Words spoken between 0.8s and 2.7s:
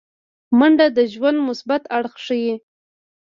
د ژوند مثبت اړخ ښيي